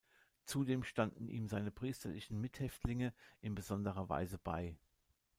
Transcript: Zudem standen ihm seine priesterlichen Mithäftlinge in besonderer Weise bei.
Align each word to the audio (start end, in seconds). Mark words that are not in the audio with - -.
Zudem 0.45 0.83
standen 0.83 1.27
ihm 1.29 1.47
seine 1.47 1.69
priesterlichen 1.69 2.41
Mithäftlinge 2.41 3.13
in 3.39 3.53
besonderer 3.53 4.09
Weise 4.09 4.39
bei. 4.39 4.75